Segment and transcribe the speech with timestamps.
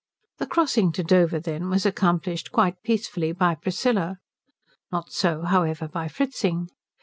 [0.39, 4.17] The crossing to Dover, then, was accomplished quite peacefully by Priscilla.
[4.91, 6.69] Not so, however, by Fritzing.